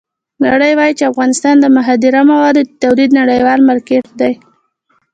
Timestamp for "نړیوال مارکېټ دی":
3.19-4.33